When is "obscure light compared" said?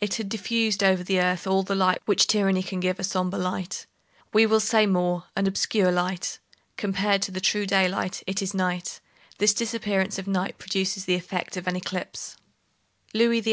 5.46-7.20